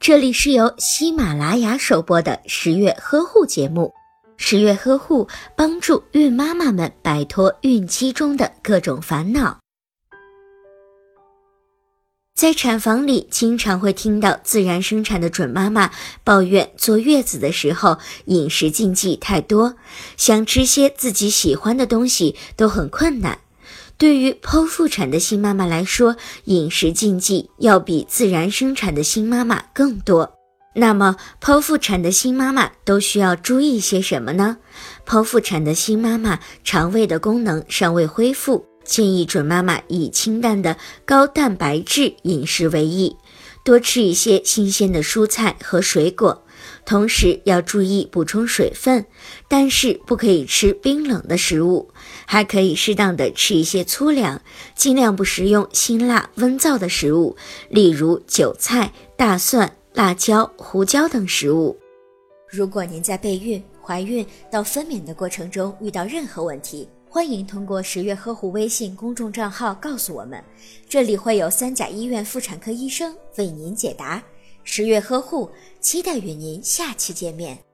[0.00, 3.92] 这里是由喜马拉雅首播的十月呵护节目。
[4.36, 5.26] 十月呵护
[5.56, 9.58] 帮助孕妈妈们摆脱孕期中的各种烦恼。
[12.34, 15.90] 在产房里，经常会听到自然生产的准妈妈
[16.22, 19.74] 抱怨坐月子的时候饮食禁忌太多，
[20.16, 23.36] 想吃些自己喜欢的东西都很困难。
[23.98, 30.32] 对于剖腹产的新妈妈来说，饮食禁忌要比自然生产的新妈妈更多。
[30.76, 34.58] 那么，剖腹产的新妈妈都需要注意些什么呢？
[35.04, 43.16] 剖腹产的新妈妈肠胃的功能尚未恢复，建议准妈妈以清淡的高蛋白质饮食为宜，
[43.64, 46.44] 多吃一些新鲜的蔬菜和水果。
[46.84, 49.04] 同时要注意补充水分，
[49.48, 51.90] 但是不可以吃冰冷的食物，
[52.26, 54.40] 还可以适当的吃一些粗粮，
[54.74, 57.36] 尽量不食用辛辣温燥的食物，
[57.68, 61.76] 例如韭菜、大蒜、辣椒、胡椒等食物。
[62.50, 70.42] 如果您在备孕、怀孕到分娩的过程中遇到任何问题，欢迎通过十月呵护微信公众账号告诉我们，
[70.88, 74.22] 这里会有三甲医院妇产科医生为您解答。
[74.64, 77.67] 十月呵护，期待与您下期见面。